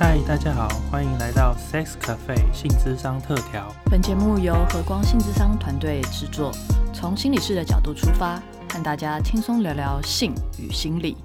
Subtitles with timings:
[0.00, 3.74] 嗨，大家好，欢迎来到 Sex Cafe 性智商特调。
[3.86, 6.52] 本节目由和光性智商团队制作，
[6.94, 8.40] 从心理师的角度出发，
[8.72, 11.16] 和大家轻松聊聊性与心理。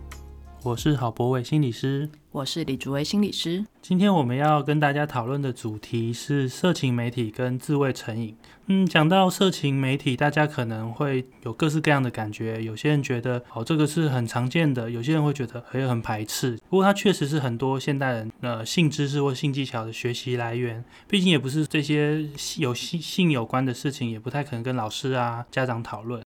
[0.63, 3.63] 我是郝博伟心理师，我是李竹威心理师。
[3.83, 8.33] 今天我们要跟大家讨论的主题是色情媒体跟自慰成瘾。
[8.67, 12.63] 嗯，讲到色情媒体，大家可能会有各式各样的感觉。
[12.63, 16.57] 有些人觉得哦，这个是很常见的；有些人会觉得也很排斥。
[16.69, 20.81] 不过它确实是很多现代人呃性知识或性技巧的学习来源。
[21.09, 22.25] 毕竟也不是这些
[22.59, 26.23] 有性性有关的事情，也不太可能跟老师啊、家长讨论。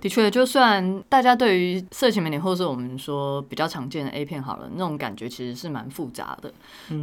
[0.00, 6.52] 的确，就算大家对于色情媒体，或是我们说比较常见的 A 片好了，那种感觉其实是蛮复杂的。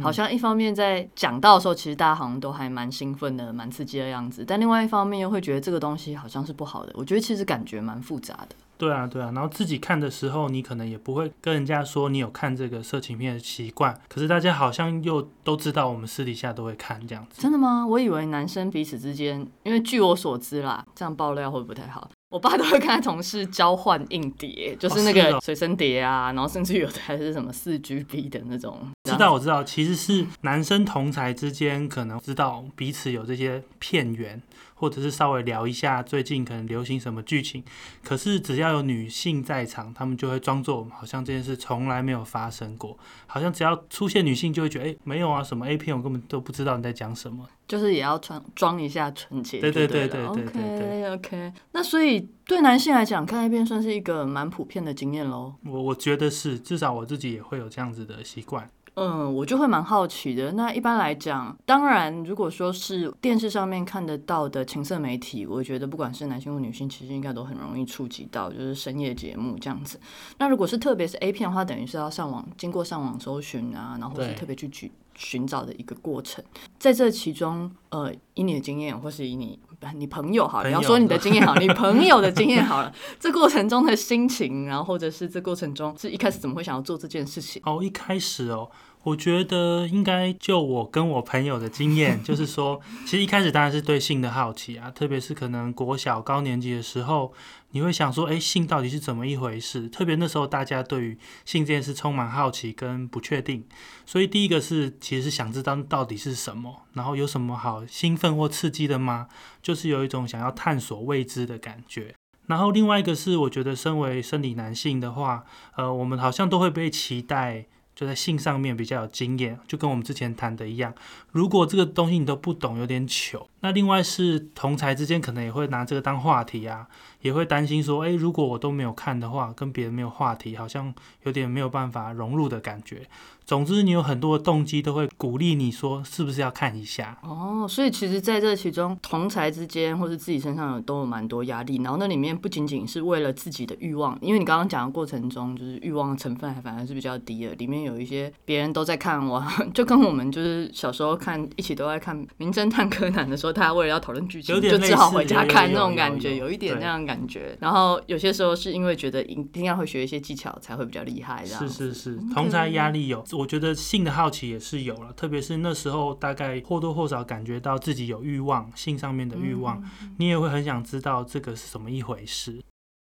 [0.02, 6.92] 好像一方面在讲到的时候，其实大家好像都还蛮兴奋的、蛮刺激的样子，但另外一方面又会觉得这个东西好像是不好的。
[6.94, 8.56] 我觉得其实感觉蛮复杂的。
[8.76, 9.32] 对啊，对啊。
[9.34, 17.40] 然后自己看的时候，你可能也不会跟人家说你有看这个色情片的习惯，可是大家好像又都知道我们私底下都会看这样子。
[17.42, 17.86] 真的吗？
[17.86, 22.08] 我以为男生彼此之间，因为据我所知啦，这样爆料会不会太好？
[22.30, 28.78] 我爸都会跟他同事交换硬碟，就是那个随身碟啊，然后甚至有的还是什么四 GB 的那种。
[29.12, 34.40] 知道，我知道，其实是男生同才之间可能知道彼此有这些片源。
[34.80, 37.64] 或者是稍微聊一下最近可能流行什么剧情，
[38.04, 49.58] 可是只要有女性在场，他们就会装作好像这件事从来没有发生过，好像只要出现女性就会觉得哎没有啊，什么 A 片我根本都不知道你在讲什么，就是也要装装一下纯洁。
[49.58, 51.10] 对对对对对对。
[51.10, 55.56] OK OK，那所以对男性来讲，看 A 片算是一个蛮普遍的经验喽。
[55.64, 58.70] 我我觉得是，至少我自己也会有这样子的习惯。
[59.00, 60.50] 嗯，我就会蛮好奇的。
[60.52, 70.00] 那一般来讲，当然，如果说是电视上面看得到的情色媒体，我觉得不管是男性或女性，其实应该都很容易触及到，就是深夜节目这样子。
[70.38, 76.44] 那如果是特别是 A 片的话，等于是要上网，经过上网搜寻啊，然后是特别去寻寻找的一个过程。
[76.78, 79.58] 在这其中，呃，以你的经验，或是以你
[79.94, 87.62] 你朋友好了，要说你的经验好，你朋友的经验 好了，这过程中的心情，然后或者是这过程中是一开始怎么会想要做这件事情？
[87.64, 88.68] 哦，一开始哦。
[89.04, 97.32] 我觉得应该就我跟我朋友的经验， 就是说，其实一开始当然是对性的好奇啊，特别是可能国小高年级的时候，
[97.70, 99.88] 你会想说，哎，性到底是怎么一回事？
[99.88, 103.64] 特别那时候大家对于性这件事充满好奇跟不确定，
[104.04, 109.28] 所以第一个是其实是想知道到底是什么，然后有什么好兴奋或刺激的吗？
[109.62, 112.14] 就是有一种想要探索未知的感觉。
[112.46, 115.44] 然后另外一个是，我觉得身为生理男性的话，
[115.76, 117.66] 呃，我们好像都会被期待。
[117.98, 120.94] 就在性上面比较有经验，就跟我们之前谈的一样。
[121.32, 123.48] 如果这个东西你都不懂，有点糗。
[123.58, 126.86] 那另外是同才之间可能也会拿这个当话题啊，
[127.20, 130.92] 也会担心说，诶，如果我都没有看的话，跟别人没有话题，好像
[131.24, 133.02] 有点没有办法融入的感觉。
[133.44, 137.16] 总之，你有很多的动机都会鼓励你说，是不是要看一下？
[137.22, 141.80] 哦，所以其实在这其中，同才之间或是自己身上有都有蛮多压力。
[141.82, 147.54] 然后那里面不仅仅是为了自己的欲望，因为你刚刚讲的过程中，就是欲望的成分还反而是比较低的。
[147.54, 149.42] 里面有一些别人都在看我，
[149.72, 157.56] 就跟我们就是小时候看一起都在看《名侦探柯南》的时候，他为了要讨论剧情，就只好回家看那种感觉，有一点那样感觉。
[157.58, 163.24] 然后有些时候是因为觉得一定要会学一些技巧才会比较厉害，这样是是是，同才压力有。
[163.32, 169.82] 我觉得性的好奇也是有了，特别是那时候，大概或多或少感觉到自己有欲望，性上面的欲望，
[170.18, 172.60] 你也会很想知道这个是怎么一回事。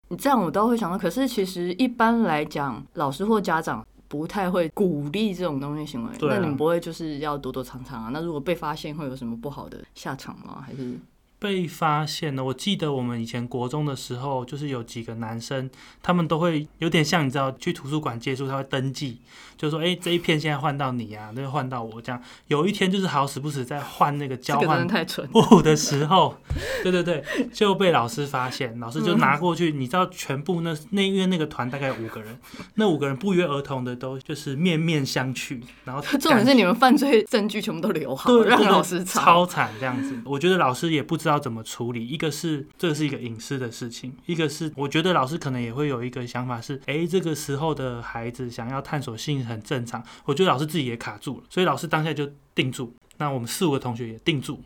[0.08, 6.10] 你这样我都会想到，可是其实一般来讲，老师或家长不太会鼓励这种东西行为。
[6.20, 8.10] 那你们不会就是要躲躲藏藏啊？
[8.12, 10.60] 那如果被发现，会有什么不好的下场吗？
[10.66, 10.98] 还是？
[11.42, 12.44] 被发现了。
[12.44, 15.68] 我记得我们以前国中的时候，就是有几个男生，
[16.00, 19.18] 他们都会有点像你知道，去图书馆借书，他会登记，
[19.56, 24.86] 就说：“哎，这一片现在换到你啊，那个换到我。”这样有一天就是好死不死在换那个交换
[25.32, 26.36] 簿的时候，
[26.84, 29.72] 对对对，就被老师发现，老师就拿过去。
[29.72, 32.38] 你知道，全部那那因为那个团大概五个人，
[32.76, 40.16] 那五个人不约而同的都就是面面相觑，然后 重点是你们犯罪证据全部都留好，让老师超惨这样子。
[40.24, 41.31] 我觉得老师也不知道。
[41.32, 42.06] 要怎么处理？
[42.06, 50.04] 一个是这是一个隐私的事情，一个是我觉得老师可能也会有一个想法是，哎，这个时候的孩子想要探索性很正常。
[50.24, 52.94] 我觉得老师自己也卡住了，所以老师当下就定住。
[53.16, 54.60] 那我们四五个同学也定住，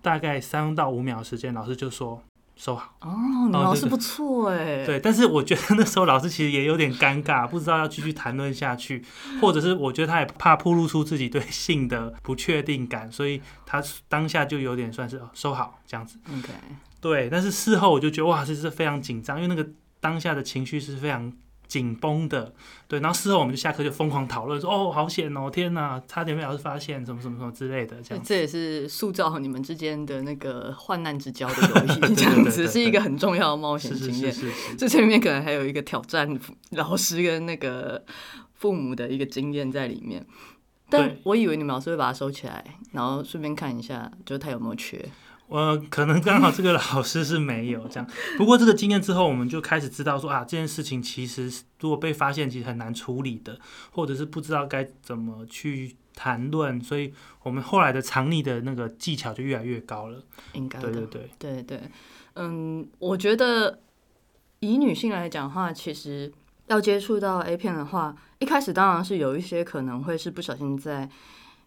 [0.00, 2.22] 大概三到五秒时间，老师就说。
[2.62, 3.12] 收好哦，
[3.46, 4.86] 你老师不错哎。
[4.86, 9.04] 对，但是我觉得那时候老师其实也有点尴尬，不知道要继续谈论下去，
[9.40, 16.20] 或者是我觉得他也怕暴露出自己对性的不确定感，所以他当下就有点算是收好这样子。
[16.28, 16.52] OK，
[17.00, 19.68] 对，但是事后我就觉得哇，这是非常紧张，因为那个
[19.98, 21.32] 当下的情绪是非常。
[21.72, 22.52] 紧绷的，
[22.86, 28.22] 对，然后事后我们就下课就疯狂讨论说，哦，好险哦，天哪，差点被老师发现，什么什么什么之类的，这样。
[28.22, 34.30] 这也是塑造你们之间的那个患难之交的友谊， 这样子是一个很重要的冒险经验。
[34.30, 34.88] 是是是是。
[34.88, 36.38] 这里面可能还有一个挑战
[36.72, 38.04] 老师跟那个
[38.52, 40.26] 父母的一个经验在里面。
[40.90, 45.02] 但我以为你们老师会把它收起来，然后顺便看一下，就是他有没有缺。
[45.52, 48.08] 呃，可能刚好这个老师是没有这样。
[48.38, 53.58] 不过这个经验之后，我们就开始知道说啊，这件事情其实如果被发现，其实很难处理的，
[53.90, 56.80] 或者是不知道该怎么去谈论。
[56.80, 57.12] 所以
[57.42, 60.22] 我们后来的藏匿的那个技巧就越来越高了。
[60.54, 61.80] 应该对对对对对，
[62.34, 63.78] 嗯，我觉得
[64.60, 66.32] 以女性来讲的话，其实
[66.68, 71.10] 要接触到 A 片的话，一开始当然是有一些可能会是不小心在。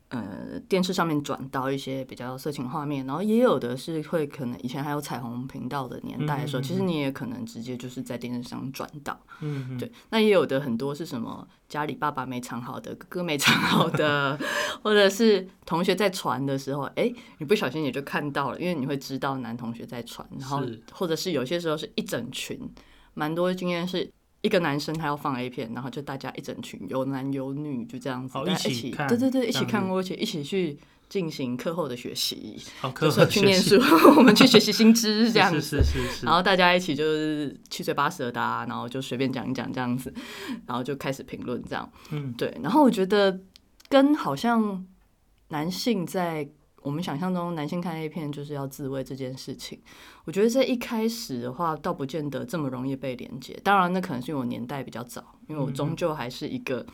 [0.10, 9.92] 呃，电视上面转到一些比较色情画面，然后也有的是会可能以前还有彩虹频道的年代的时候，其实你也可能直接就是在电视上转到，嗯，对。
[10.12, 14.40] 那也有的很多是什么家里爸爸没藏好的，哥哥没藏好的，
[14.84, 22.60] 或者是同学在传的时候，哎，你不小心也就看到了，因为你会知道男同学在传，然后或者是有些时候是一整群，
[23.16, 24.10] 蛮多经验是。
[24.46, 30.78] 一个男生他要放 A 片，然后就大家一整群有男有女就这样子，一起看，对对对，一起看过，而且一起去
[31.10, 32.56] 进行课后的学习，
[33.02, 33.76] 就是去念书，
[34.16, 40.14] 我们去学习新知 这样子，是是是，然后大家一起就是七嘴八舌的，然后就随便讲一讲这样子，
[40.68, 43.40] 然后就开始评论这样，嗯，对，然后我觉得
[43.90, 44.86] 跟好像
[45.50, 46.48] 男性在。
[46.86, 49.80] 我们想象中男性看 A 片就是要自慰这件事情，
[50.26, 53.60] 我觉得在一开始的话，倒不见得这么容易被连接。
[53.64, 56.86] 当然，那可能是因为我年代比较早，因为我终究还是一个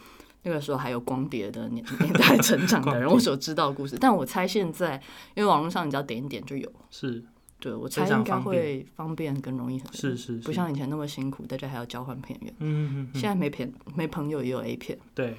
[0.43, 3.97] 那个时候还有光碟的年年代 成长的人，我所知道的故事。
[3.99, 4.95] 但我猜现在，
[5.35, 7.21] 因为网络上你只要点一点就有，是
[7.59, 12.53] 对我猜应该会方便更容易很多，是是，不像以前那么辛苦，大家还要交换片源。
[12.59, 15.35] 嗯嗯现在没片没朋友也有 A 片，对。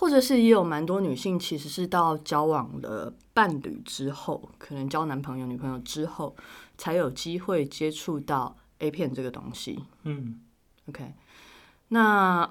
[0.00, 6.36] 或者是也有蛮多女性，其实是到交往了伴侣之后，可能交男朋友、女朋友之后，
[6.76, 9.82] 才有机会接触到 A 片这个东西。
[10.04, 10.40] 嗯
[10.88, 11.14] ，OK。
[11.88, 12.48] 那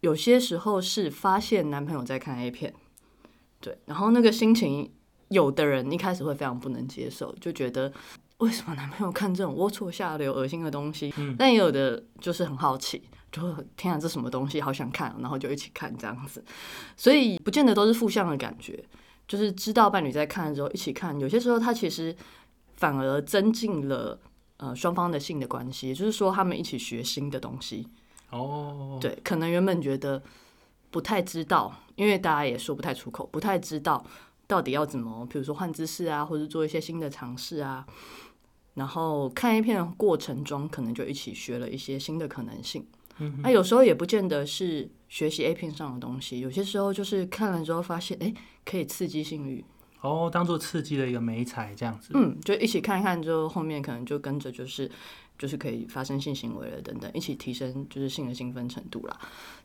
[0.00, 2.74] 有些时候是发现男朋友在看 A 片，
[3.60, 4.90] 对，然后那个心情，
[5.28, 7.92] 有的人一开始会非常不能接受，就觉得
[8.38, 11.14] 为什么男朋友看这种龌龊、下流、恶心的东西？
[11.38, 13.04] 但也有的就是很好奇。
[13.32, 16.44] 就天啊，这什么东西，好想看，然后就一起看这样子，
[16.94, 18.84] 所以不见得都是负向的感觉，
[19.26, 22.14] 就是知道伴侣在看的时候一起看，有些时候他其实
[22.76, 24.20] 反而增进了
[24.58, 27.88] 呃双方的性的关系，也就是说他们一起学新的东西
[28.28, 30.22] 哦，对，可能原本觉得
[30.90, 34.04] 不太知道，因为大家也说不太出口，不太知道
[34.46, 37.86] 到底要怎么，比如说换姿势啊，或者做一些新的尝试啊，
[38.74, 42.86] 然后看一片过程中，可能就一起学了一些新的可能性。
[43.42, 48.32] 那有时候也不见得是学习 A 片上的东西，有些时候就是看了之后发现，哎，
[48.64, 49.64] 可以刺激性欲
[50.00, 52.10] 哦，当做刺激的一个美彩这样子。
[52.14, 54.90] 嗯，就一起看一看之后，后面可能就跟着就是
[55.38, 59.20] 就是可以发生性行为了等等，一起提升就是性的兴奋程度啦。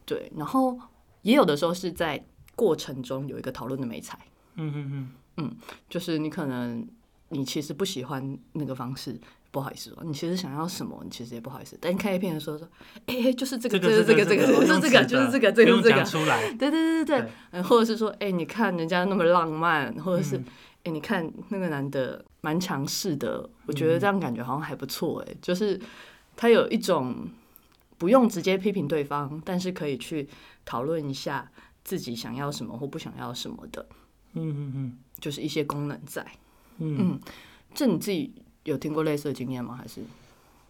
[0.05, 0.77] 对，然后
[1.21, 2.23] 也有的时候是在
[2.55, 4.19] 过程中有一个讨论的美彩。
[4.55, 5.57] 嗯嗯嗯嗯，
[5.89, 6.87] 就是你可能
[7.29, 9.19] 你其实不喜欢那个方式。
[9.49, 10.99] 不好意思说，你其实想要什么？
[11.03, 11.77] 你其实也不好意思。
[11.79, 12.67] 但你看一片的时候说，
[13.05, 16.03] 哎，就是这个，就是这个，这个，就是这个，就是这个，这个，这个。
[16.03, 16.51] 出来。
[16.53, 20.35] 对对对对对，或者是说，哎，你看人家那么浪漫，或者是，
[20.83, 25.23] 哎，你看那个男的蛮强势的，我觉得这样感觉好像还不错。
[25.27, 25.79] 哎，就是
[26.35, 27.27] 他有一种
[27.97, 30.27] 不用直接批评对方，但是可以去
[30.65, 31.49] 讨论一下
[31.83, 33.85] 自己想要什么或不想要什么的。
[34.33, 36.25] 嗯嗯嗯，就是一些功能在。
[36.79, 37.19] 嗯，
[37.73, 38.33] 这你自己。
[38.67, 39.77] 有听过类似的经验吗？
[39.81, 40.01] 还是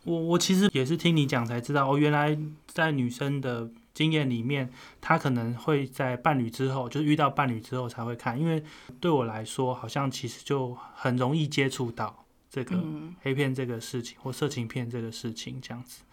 [0.03, 2.37] 我我其实也是听你讲才知道哦，原来
[2.67, 4.69] 在女生的经验里面，
[5.01, 8.39] 她可能会在伴侣之后，就是遇到伴侣之后才会看。
[8.39, 8.63] 因为
[9.01, 12.77] 对我来说，好像其实就很容易接触到这个
[13.21, 16.03] 黑片这个事情或色情片这个事情这样子。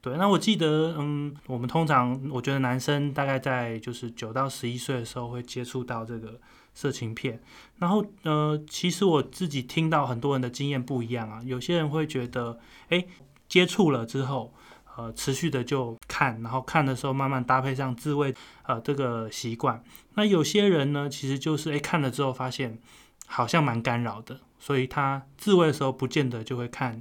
[0.00, 6.40] 对，那我记得，嗯，我们通常我觉得男生大概在就是九到十一岁的时候会接触到这个。
[6.78, 7.42] 色情片，
[7.78, 11.42] 然后呃，其实我自己听到很多人的经验不一样啊。
[11.44, 13.04] 有些人会觉得，哎，
[13.48, 14.54] 接触了之后，
[14.96, 18.32] 呃，持续的就看，然后看的时候慢慢搭配上自慰，
[18.62, 19.82] 呃，这个习惯。
[20.14, 22.78] 那有些人呢，其实就是哎看了之后发现
[23.26, 26.92] 好像蛮干扰的，所以他自慰的时候不见得就会看，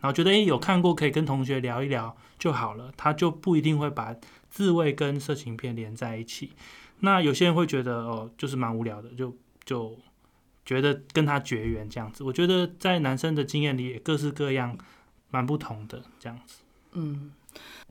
[0.00, 4.14] 然后觉得哎有看过可以跟同学聊一聊就好了，他就不一定会把
[4.50, 6.52] 自慰跟色情片连在一起。
[7.02, 9.96] 那有些人会觉得哦，就是蛮无聊的，就就
[10.64, 12.24] 觉得跟他绝缘这样子。
[12.24, 14.76] 我觉得在男生的经验里也各式各样，
[15.30, 16.62] 蛮不同的这样子。
[16.92, 17.32] 嗯，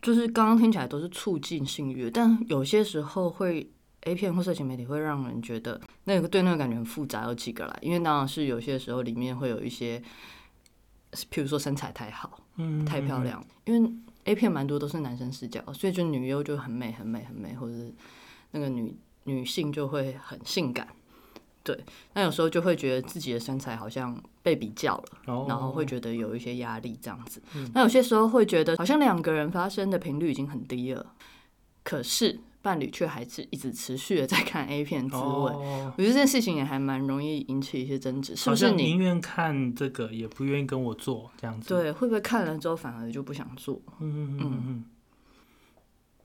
[0.02, 3.70] 就是刚刚听起来都是促进性欲，但有些时候会
[4.02, 10.02] A 片或色情媒体会让人觉得那个对那个感觉很复杂，有几个啦，因为当然是有些时候里面会有一些，
[11.32, 13.92] 譬如说身材太好，嗯，太漂亮，因为
[14.24, 17.94] A 片蛮多都是男生视角，所以就女优就很美很美很美，或者是
[18.52, 20.88] 那个女女性就会很性感。
[21.64, 21.80] 对，
[22.16, 27.40] 那有时候就会觉得自己的身材好像被比较了，哦然后会觉得有一些压力这样子。
[27.72, 31.14] 那有些时候会觉得好像两个人发生的频率已经很低了，
[31.84, 35.22] 可是伴侣却还是一直持续的在看 A 片滋味。
[35.22, 41.70] 哦，我觉得这件事情也还蛮容易引起一些争执，是不是你宁愿看这个，也不愿意跟我做这样子。
[41.70, 43.80] 对会不会看了之后反而就不想做？
[44.00, 44.86] 嗯嗯嗯嗯。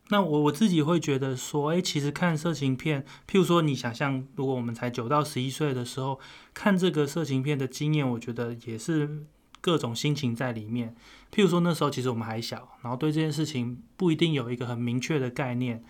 [0.08, 6.20] 那我我自己会觉得说，哎、其实看色情片，譬如说你想象，如果我们才九到十一岁的时候
[6.54, 9.25] 看这个色情片的经验，我觉得也是
[9.60, 10.94] 各种心情在里面。
[11.34, 15.82] 譬如说那时候其实我们还小，然后对这件事情不一定有一个很明确的概念，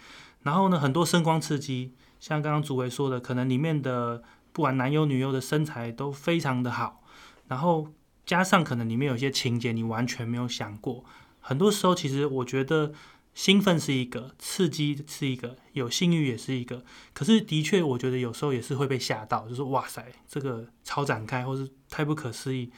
[0.43, 7.03] 然后呢，很多声光刺激，像刚刚主维说的，可能里面的不管男优女优的身材都非常的好，
[7.49, 7.89] 然后
[8.25, 11.05] 加上可能里面有些情节你完全没有想过，
[11.41, 12.93] 很多时候其实我觉得
[13.37, 22.73] 兴奋是一个，刺激是一个，有性欲也是一个，可是的确我觉得有时候也是会被吓到，就是哇塞，这个超展开或是太不可思议。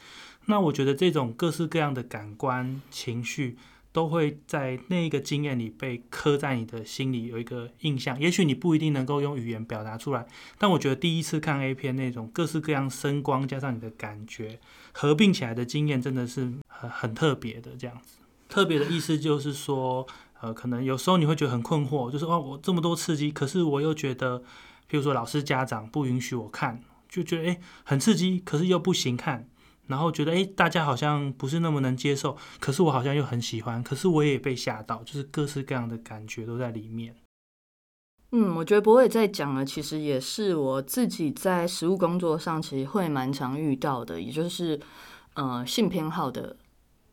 [0.45, 3.57] 那我觉得这种各式各样的感官情绪。
[3.91, 10.27] 都会在那个经验里被刻在你的心里有一个印象，也许你不一定能够用语言表达出来，
[10.59, 14.59] 但我觉得第一次看 A 片那种各式各样声光加上你的感觉
[14.91, 18.17] 合并起来的经验，真的是很很特别的这样子。
[18.47, 20.07] 特别的意思就是说，
[20.41, 24.39] 呃，可能有时候你会觉得很困惑，就是哦，我这么多刺激，可是我又觉得，
[24.89, 29.49] 譬如说老师家长不允许我看，就觉得诶很刺激，可是又不行看。
[29.87, 37.15] 然后觉得，诶大家好像不是那么能接受，可是我好像又很喜欢，可是我也被吓到，就是各式各样的感觉都在里面。
[38.31, 44.79] 嗯，我觉得博伟在讲的，其实也是我自己在实务工作上其实会蛮常遇到的，也就是
[45.33, 46.55] 呃性偏好的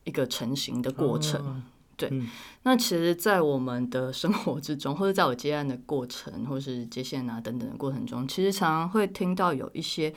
[0.05, 1.41] 一个成型的过程。
[1.45, 1.63] 哦
[1.97, 2.29] 对嗯
[2.63, 10.13] 那其实，在我们的生活之中，或者在我接案的过程，或是接线啊等等的过程中，其实常常会听到有一些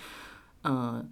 [0.64, 1.06] 呃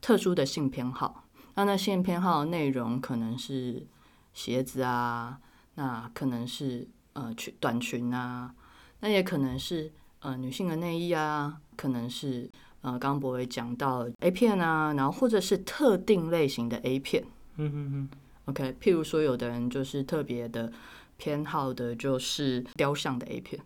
[0.00, 1.24] 特殊的性偏好。
[1.56, 3.86] 那那性偏好的内容可能是
[4.32, 5.38] 鞋子啊，
[5.76, 8.54] 那可能是呃裙短裙啊，
[9.00, 12.50] 那也可能是呃女性的内衣啊，可能是
[12.82, 17.24] 呃刚刚博伟讲到 A 片啊，然后或者是特定类型的 A 片。
[17.56, 18.08] 嗯嗯嗯，
[18.46, 20.72] OK，譬如说，有的人就是特别的
[21.16, 23.60] 偏好的就是雕像的 A 片，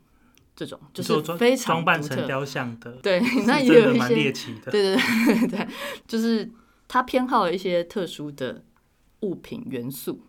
[0.55, 4.71] 这种就是非常装扮成雕像的，对，那也有一些猎奇的。
[4.71, 4.97] 对 对
[5.41, 5.69] 对对，
[6.07, 6.51] 就是
[6.87, 8.65] 他偏好一些特殊的
[9.21, 10.21] 物品元素。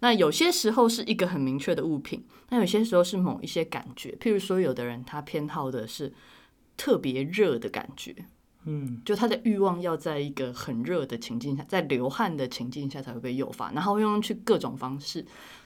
[0.00, 4.16] 那有些时候是一个很明确的物品，那有些时候是某一些感觉。
[4.20, 6.12] 譬如说，有的人他偏好的是
[6.76, 8.14] 特别热的感觉，
[8.70, 15.24] 嗯，就他的欲望要在一个很热的情境下，在流汗的情境下才会被诱发，然后用去各种方式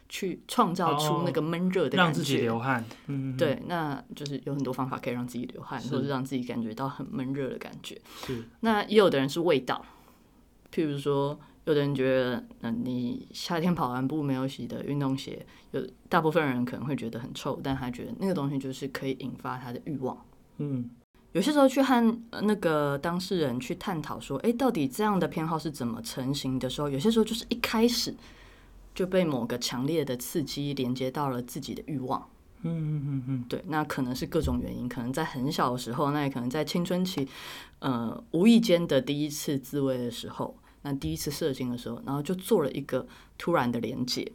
[0.09, 2.02] 去创造出那个闷热的感觉。
[2.02, 2.85] 哦让自己流汗。
[3.09, 8.00] 嗯，嗯，对，那就是有很多方法可以让自己流汗，或者让自己感觉到很闷热的感觉。
[8.25, 9.85] 是，那也有的人是味道，
[10.73, 20.16] 譬如说，有的人觉得，嗯、你夏天跑完步没有洗的运动鞋，有大部分人可能会觉得很臭，但他觉得那个东西就是可以引发他的欲望。
[20.59, 20.88] 嗯
[21.33, 28.15] 有些时候去和呃那个当事人去探讨说，诶，到底这样的偏好是怎么成型的时候，有些时候就是一开始
[28.95, 32.29] 就被某个强烈的刺激连接到了自己的欲望。
[32.65, 37.27] 嗯嗯嗯嗯，对，那可能是各种原因，可能在很小的时候，那也可能在青春期，
[37.81, 43.05] 呃，无意间的第一次自慰的时候，那第一次射精的时候，然后就做了一个
[43.37, 44.31] 突然的连接。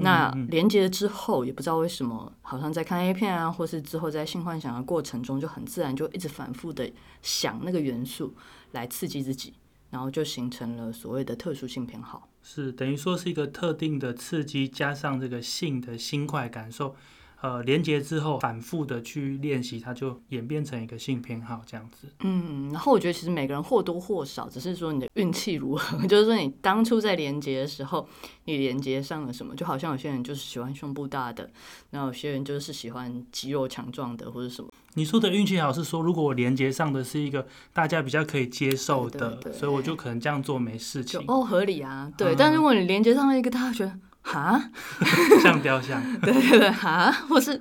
[0.00, 8.34] 那连接之后，也不知道为什么，好像在看 A 片啊，或是之后在性幻想的过程中，就很自然就一直反复的想那个元素
[8.72, 9.54] 来刺激自己，
[9.90, 12.28] 然后就形成了所谓的特殊性偏好。
[12.42, 16.96] 是等于说是一个特定的刺激，加上这个性的新快感受，
[17.42, 22.06] 呃，连接之后反复的去练习，它就演变成一个性偏好这样子。
[22.20, 28.08] 嗯，然后我觉得其实每个人或多或少，只是说你的运气如何， 就是说你当初在连接的时候，
[28.44, 31.50] 你连接上了什么，就好像有些人就是喜欢胸部大的，
[31.90, 34.70] 然后有些人就是喜欢肌肉强壮的或者什么。
[34.94, 42.34] 你说的运气好是说，如果我连接上的是一个大家比较可以接受的，对对对所以我就可能这样做没事情，就哦合理啊，对。
[42.34, 44.70] 嗯但如果你连接上了一个大家觉得哈，
[45.42, 46.02] 像雕像。
[46.20, 47.60] 对对对哈，或是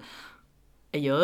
[0.91, 1.17] 哎呦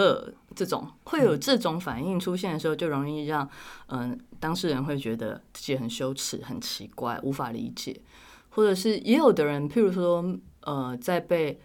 [0.55, 3.47] 这种会有这种反应出现的时候，就容易让
[3.87, 8.01] 嗯、当事人会觉得自己很羞耻、很奇怪、无法理解，
[8.49, 11.59] 或者是也有的人，譬如说呃在被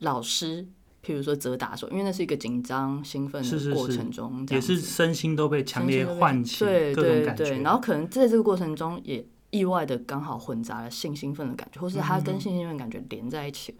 [0.00, 0.66] 老师，
[1.04, 7.72] 譬如说责打的时候，因为那是一个紧张兴奋的过程中，这也是身心都被强烈唤起对对对，然。
[7.72, 9.24] 后可能在这个过程中也
[9.54, 13.72] 意外的刚好混杂了性兴奋的感觉，或是他嗯跟性兴奋感觉连在一起，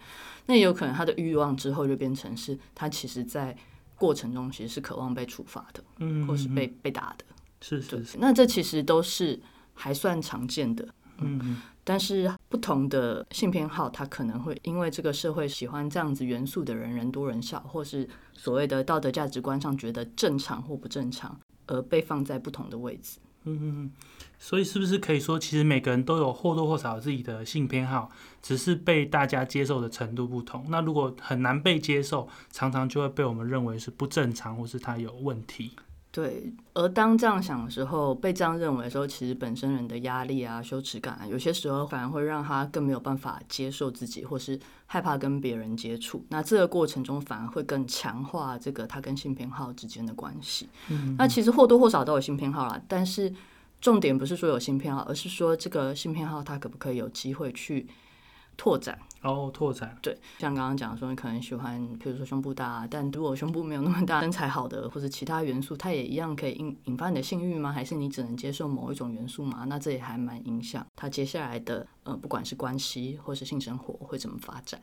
[0.47, 3.57] 那也有可能他的欲望之后就变成是他其实在
[3.97, 7.25] 过程中其实是渴望被处罚的，嗯，嗯或是被被打的，
[7.61, 9.41] 是是是，，那这其实都是
[9.75, 10.85] 还算常见的。
[11.19, 23.19] 嗯嗯但是不同的性偏好，他可能会因为这个社会喜欢这样子元素的人人多人少，或是所谓的道德价值观上觉得正常或不正常，而被放在不同的位置。
[23.45, 23.91] 嗯嗯，
[24.39, 28.11] 所以是不是可以说，其实每个人都有或多或少自己的性偏好，
[28.43, 30.65] 只是被大家接受的程度不同。
[30.69, 35.73] 那如果很难被接受，常常就会被我们认为是不正常，或是他有问题。
[36.15, 44.57] 对，而当这样想的时候，被这样认为的时候，其实本身人的压力啊、羞耻感啊，有些时候反而会让他更没有办法接受自己，或是
[44.87, 46.25] 害怕跟别人接触。
[46.29, 50.69] 那这个过程中，反而会更强化这个他跟性偏好之间的关系。
[50.89, 53.35] 嗯，那其实或多或少都有性偏好啦，但是
[53.81, 57.89] 重点不是说有性偏好，而是说这个性偏好他可不可以有机会去
[58.57, 58.97] 拓展。
[59.25, 67.73] 哦，拓展，对，像刚刚讲说，你可能喜欢，比如说胸部大，但如果胸部没有那么大，身材好的或者其他元素，它也一样可以引引发你的性欲吗？
[67.73, 69.65] 还是你只能接受某一种元素吗？
[69.67, 74.81] 那这也还蛮影响他接下来的呃，不管是关系或是性生活会怎么发展。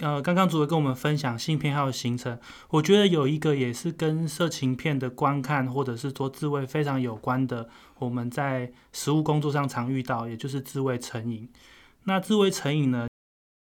[0.00, 2.38] 呃，刚刚主委跟我们分享性偏好的形成，
[2.70, 11.50] 我觉得有一个也是跟色情片的观看或者是说自慰非常有关的，我们在实务工作上常遇到，也就是自慰成瘾。
[12.04, 13.08] 那自慰成瘾呢，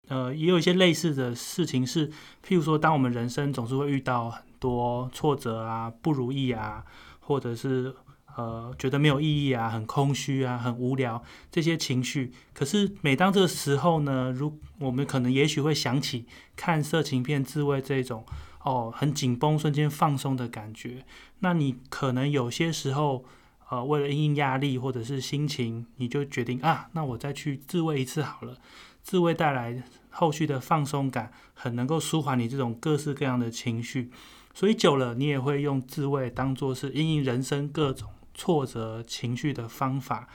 [0.08, 2.10] 呃，也有一些类似的事情是，
[2.46, 6.84] 譬如说，当我们人生总是会遇到很多挫折啊、不如意啊，
[7.20, 7.96] 或者是
[8.36, 12.32] 呃觉得没有意义啊、很空虚啊、很无聊这些情绪。
[12.54, 18.26] 可是每当这个时候呢，如我们可能也许会想起看色情片自慰这种
[18.64, 21.06] 哦很紧绷、瞬间放松的感觉。
[21.40, 23.24] 那你可能有些时候。
[23.70, 28.56] 呃，为了因应压力或者是心情，你就决定啊，那我再去自慰一次好了。
[29.04, 34.10] 自慰带来后续的放松感，很能够舒缓你这种各式各样的情绪，
[34.54, 40.28] 所以久了，你也会用自慰当做是因应人生各种挫折情绪的方法。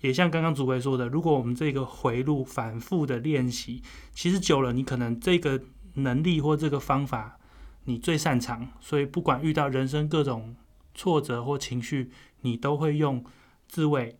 [0.00, 3.80] 也像刚刚主委说的，如果我们这个回路反复的练习，
[4.12, 5.62] 其实久了，你可能这个
[5.94, 7.38] 能力或这个方法
[7.84, 10.56] 你最擅长，所以不管遇到人生各种
[10.92, 12.10] 挫折或情绪，
[12.40, 13.24] 你都会用
[13.68, 14.18] 自慰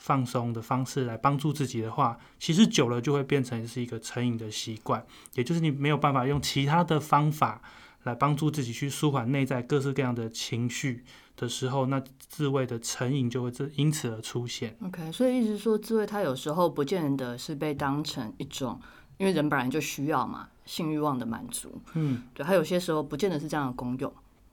[0.00, 7.60] 放松的方式来帮助自己的话，其实久了就会变成是一个成瘾的习惯，也就是你没有办法用其他的方法
[8.04, 11.04] 来帮助自己去舒缓内在各式各样的情绪
[11.36, 14.74] 的时候，那自慰的成瘾就会这因此而出现。
[14.82, 18.80] OK，所以意思是说，自慰它有时候不见得是被当成一种，
[19.18, 21.78] 因为人本来就需要嘛，性欲望的满足。
[21.92, 24.10] 嗯，对，它有些时候不见得是这样的功用，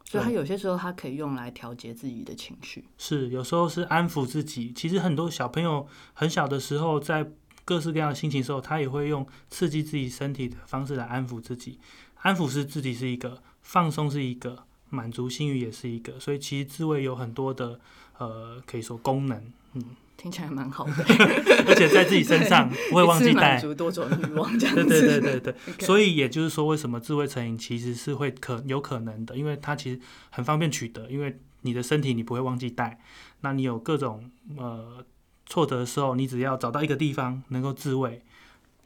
[0.09, 2.85] 所以他有些时候他可以用来调节自己的情绪。
[2.97, 4.71] 是有时候是安抚自己。
[4.73, 7.29] 其实很多小朋友很小的时候，在
[7.65, 11.77] 各式各样的心情的时候，他也会用刺激自己身体的方式来安抚自己。
[12.21, 16.17] 安抚是自己是一个，放松是一个，满足性欲也是一个。
[16.19, 17.79] 所以其实自慰有很多的
[18.17, 19.83] 呃，可以说功能，嗯，
[20.17, 20.91] 听起来蛮好的，
[21.69, 23.57] 而且在自己身上不会忘记带。
[23.59, 24.85] 足多种欲望这样子。
[24.85, 30.01] 对对对对 所以也就是说，为什么智慧成瘾其实是会可有可能的，因为它其实
[30.31, 32.99] 很方便取得，因为你的身体你不会忘记带，
[33.41, 35.05] 那你有各种呃
[35.45, 38.23] 挫折的时候，你只要找到一个地方能够自慰，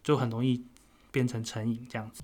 [0.03, 0.65] 就很容易
[1.11, 2.21] 变成成瘾这样子。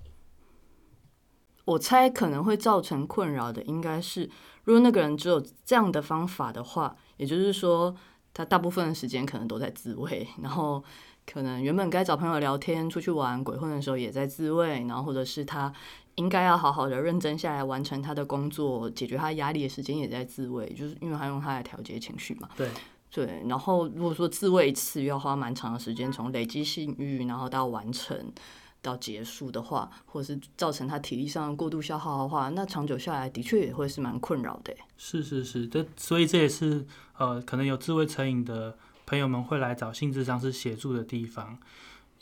[1.64, 4.30] 我猜可能会造成困扰的，应该是
[4.64, 7.94] 如果那个人只有这样的方法的话，也就是说，
[8.34, 10.82] 他大部分的时间可能都在自慰，然后
[11.26, 15.72] 可能原本该找朋友聊天、出去玩、鬼混的时候也在自慰，然后或者是他
[16.14, 22.48] 应该要好好的认真下来完成他的工作、解决他压力的时间也在自慰，就是因为他用它来调节情绪嘛。
[22.56, 22.68] 对，
[23.10, 28.32] 对，然后如果说自慰一次要花蛮长的时间，从累积性欲，然后到完成
[28.80, 34.74] 到结束的话，或者是造成他体力上过度消耗的话，那长久下来的确也会是蛮困扰的。
[34.96, 36.86] 是是是，这所以这也是
[37.16, 41.58] 呃，可能有自慰成瘾的朋友们会来找性智商师协助的地方。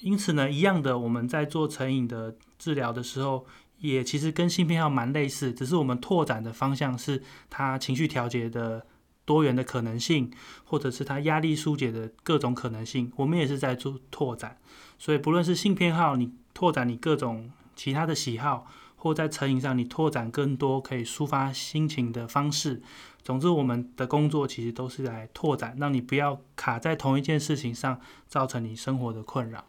[0.00, 3.46] 因此呢，一样的，我们在做成瘾的治疗的时候，
[3.78, 8.86] 也其实跟性偏好蛮类似，只是我们拓展的方向是他情绪调节的
[9.24, 10.30] 多元的可能性，
[10.64, 14.58] 或者是他压力疏解的各种可能性，我们也是在做拓展。
[14.98, 18.66] 所以不论是性偏好，你拓展你各种其他的喜好，
[18.96, 22.80] 或在成瘾上你拓展更多可以抒发心情的方式。
[23.22, 29.62] 总之，我们的工作其实都是来拓展，让你不要卡在同一件事情上，造成你生活的困扰。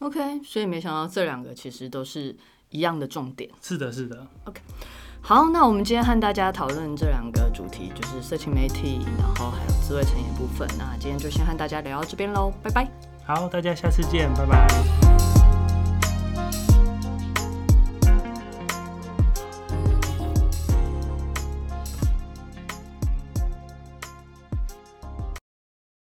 [0.00, 2.36] OK，所以没想到这两个其实都是
[2.68, 3.48] 一样的重点。
[3.62, 4.26] 是的，是的。
[4.44, 4.60] OK，
[5.22, 10.68] 好，那我们今天和大家讨论这两个主题，就是色情媒体，然后还有自慰成瘾部分。
[10.76, 12.86] 那今天就先和大家聊到这边喽，拜拜。
[13.26, 15.33] 好，大家下次见，拜拜。